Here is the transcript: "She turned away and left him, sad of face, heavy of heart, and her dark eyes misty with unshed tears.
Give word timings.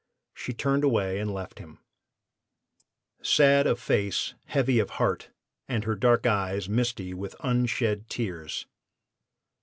"She 0.33 0.51
turned 0.51 0.83
away 0.83 1.19
and 1.19 1.31
left 1.31 1.59
him, 1.59 1.77
sad 3.21 3.67
of 3.67 3.79
face, 3.79 4.33
heavy 4.45 4.79
of 4.79 4.89
heart, 4.97 5.29
and 5.67 5.83
her 5.83 5.93
dark 5.93 6.25
eyes 6.25 6.67
misty 6.67 7.13
with 7.13 7.35
unshed 7.41 8.09
tears. 8.09 8.65